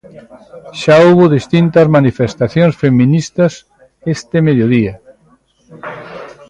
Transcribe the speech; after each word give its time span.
Xa 0.81 0.95
houbo 1.05 1.33
distintas 1.37 1.87
manifestacións 1.97 2.73
feministas 2.83 3.53
este 4.15 4.37
mediodía. 4.47 4.93